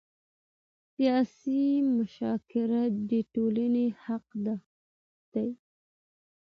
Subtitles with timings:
[0.93, 1.61] سیاسي
[1.97, 4.25] مشارکت د ټولنې حق
[5.33, 5.49] دی